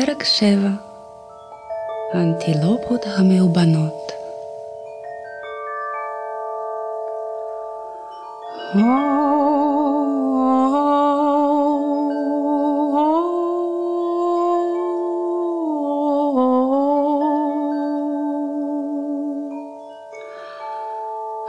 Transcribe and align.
פרק 0.00 0.24
7 0.24 0.68
האנטילופות 2.14 3.00
המאובנות 3.06 4.12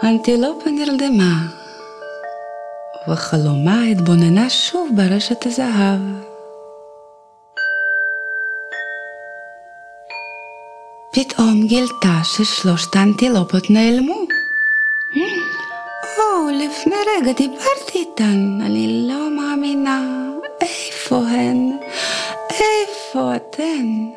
האנטילופה 0.01 0.69
נרדמה, 0.69 1.33
וחלומה 3.07 3.83
התבוננה 3.83 4.49
שוב 4.49 4.89
ברשת 4.95 5.45
הזהב. 5.45 6.26
פתאום 11.19 11.67
גילתה 11.67 12.19
ששלושת 12.23 12.95
האנטילופות 12.95 13.69
נעלמו. 13.69 14.25
או, 16.17 16.49
לפני 16.49 16.95
רגע 17.17 17.31
דיברתי 17.31 17.99
איתן, 17.99 18.61
אני 18.65 19.07
לא 19.07 19.29
מאמינה. 19.37 20.27
איפה 20.61 21.17
הן? 21.17 21.71
איפה 22.49 23.35
אתן? 23.35 24.16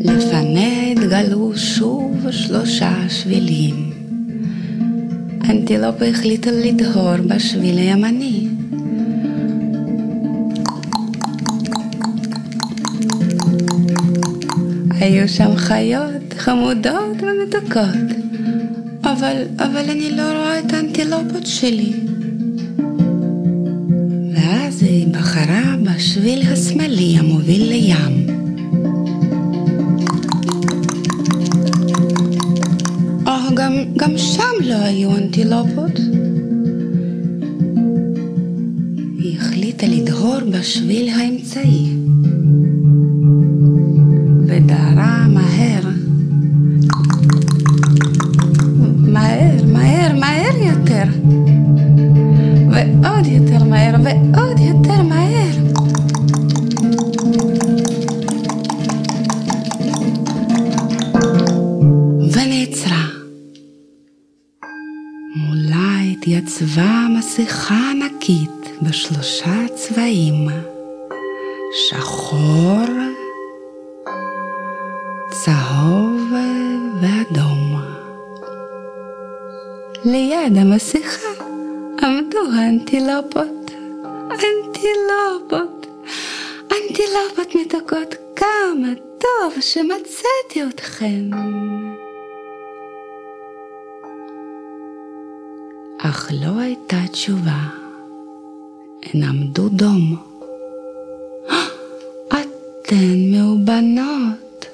לפניה 0.00 0.92
התגלו 0.92 1.52
שוב 1.56 2.30
שלושה 2.30 2.94
שבילים. 3.08 3.90
אנטילופה 5.50 6.04
החליטה 6.04 6.50
לדהור 6.50 7.16
בשביל 7.26 7.78
הימני. 7.78 8.48
היו 15.00 15.28
שם 15.28 15.56
חיות 15.56 16.34
חמודות 16.38 17.16
ומתוקות, 17.22 18.16
אבל, 19.04 19.42
אבל 19.58 19.90
אני 19.90 20.16
לא 20.16 20.22
רואה 20.22 20.58
את 20.58 20.72
האנטילופות 20.72 21.46
שלי. 21.46 21.92
ואז 24.34 24.82
היא 24.82 25.08
בחרה 25.08 25.74
בשביל 25.82 26.42
השמאלי 26.52 27.16
המוביל 27.18 27.68
לים. 27.68 28.37
גם, 33.96 34.18
שם 34.18 34.64
לא 34.64 34.74
היו 34.74 35.16
אנטילופות. 35.16 35.98
היא 39.18 39.38
החליטה 39.38 39.86
לדהור 39.86 40.40
בשביל 40.50 41.08
האמצעי. 41.08 41.86
ודהרה. 44.46 45.18
מהר, 45.28 45.82
התייצבה 66.28 67.06
מסכה 67.18 67.90
ענקית 67.90 68.82
בשלושה 68.82 69.66
צבעים 69.74 70.48
שחור, 71.72 72.84
צהוב 75.30 76.32
ואדום. 77.00 77.80
ליד 80.04 80.56
המסכה 80.56 81.28
עמדו 82.02 82.38
האנטילופות, 82.56 83.70
אנטילופות, 84.30 85.86
אנטילופות 86.62 87.54
מתוקות, 87.54 88.14
כמה 88.36 88.88
טוב 89.18 89.60
שמצאתי 89.60 90.68
אתכן. 90.68 91.24
אך 96.00 96.30
לא 96.40 96.60
הייתה 96.60 96.96
תשובה. 97.12 97.58
הן 99.02 99.22
עמדו 99.22 99.68
דום. 99.68 100.16
אתן 102.28 103.32
מאובנות. 103.32 104.66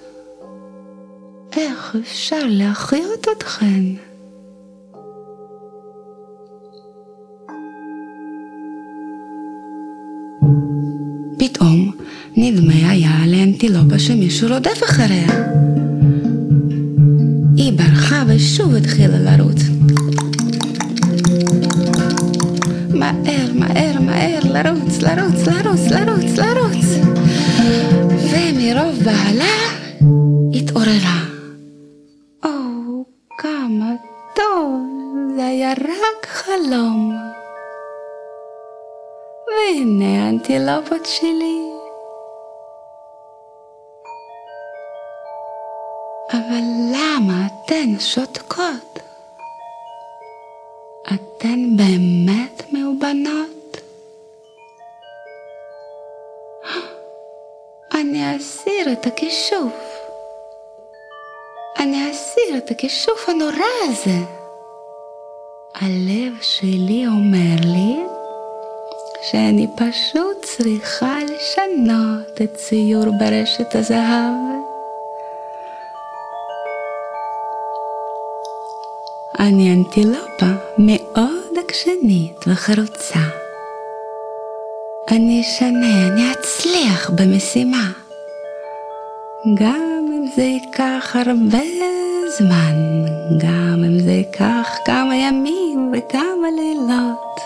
איך 1.56 1.96
אפשר 2.00 2.46
להחיות 2.46 3.26
אתכן? 3.36 3.82
פתאום 11.38 11.92
נדמה 12.36 12.90
היה 12.90 13.26
לאנטילופה 13.26 13.98
שמישהו 13.98 14.48
רודף 14.48 14.80
אחריה. 14.84 15.54
היא 17.56 17.72
ברחה 17.72 18.24
ושוב 18.28 18.74
התחילה 18.74 19.18
לרוץ. 19.18 19.58
מהר, 23.12 23.52
מהר, 23.54 24.00
מהר, 24.00 24.40
לרוץ, 24.44 25.02
לרוץ, 25.02 25.46
לרוץ, 25.46 25.90
לרוץ, 25.90 26.38
לרוץ. 26.38 26.84
ומרוב 28.30 29.04
בהלה 29.04 29.54
התעוררה. 30.54 31.20
או, 32.44 33.04
כמה 33.38 33.90
טוב, 34.36 34.80
זה 35.36 35.46
היה 35.46 35.72
רק 35.72 36.26
חלום. 36.26 37.16
והנה 39.48 40.26
האנטילופות 40.26 41.06
שלי. 41.06 41.60
אבל 46.32 46.64
למה 46.92 47.46
אתן 47.46 47.98
שותקות? 47.98 48.98
אתן 51.06 51.76
באמת 51.76 52.62
מאובנות? 52.84 53.76
אני 57.94 58.36
אסיר 58.36 58.92
את 58.92 59.06
הכישוף. 59.06 59.74
אני 61.78 62.10
אסיר 62.10 62.56
את 62.56 62.70
הכישוף 62.70 63.28
הנורא 63.28 63.88
הזה. 63.88 64.18
הלב 65.74 66.32
שלי 66.40 67.06
אומר 67.06 67.56
לי 67.60 67.96
שאני 69.22 69.66
פשוט 69.76 70.42
צריכה 70.42 71.18
לשנות 71.24 72.42
את 72.42 72.54
ציור 72.54 73.04
ברשת 73.18 73.74
הזהב. 73.74 74.43
אני 79.48 79.72
אנטילופה 79.74 80.46
מאוד 80.78 81.58
עקשנית 81.64 82.44
וחרוצה. 82.46 83.20
אני 85.10 85.40
אשנה, 85.40 86.06
אני 86.06 86.32
אצליח 86.32 87.10
במשימה. 87.10 87.90
גם 89.54 90.06
אם 90.08 90.26
זה 90.36 90.42
ייקח 90.42 91.16
הרבה 91.26 91.62
זמן, 92.38 93.04
גם 93.38 93.84
אם 93.86 93.98
זה 93.98 94.10
ייקח 94.10 94.68
כמה 94.84 95.16
ימים 95.16 95.92
וכמה 95.92 96.48
לילות, 96.56 97.40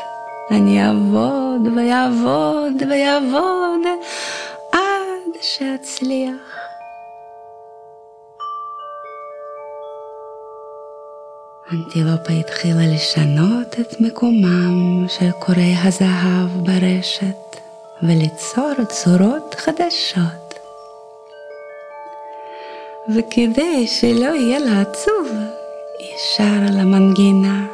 אני 0.50 0.87
אעבוד 0.87 1.76
ויעבוד 1.76 2.82
ויעבוד 2.90 3.87
עד 4.73 5.32
שאצליח. 5.40 6.68
אנטילופה 11.73 12.32
התחילה 12.32 12.87
לשנות 12.94 13.81
את 13.81 14.00
מקומם 14.00 15.09
של 15.09 15.31
קורי 15.31 15.75
הזהב 15.82 16.49
ברשת 16.67 17.56
וליצור 18.03 18.85
צורות 18.88 19.55
חדשות. 19.59 20.55
וכדי 23.17 23.87
שלא 23.87 24.35
יהיה 24.35 24.59
לה 24.59 24.81
עצוב, 24.81 25.29
היא 25.99 26.17
שרה 26.37 26.70
למנגינה. 26.81 27.67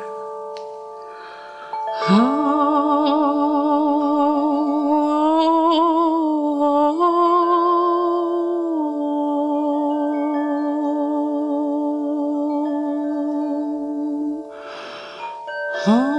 Oh. 2.09 2.44
Oh. 15.87 16.14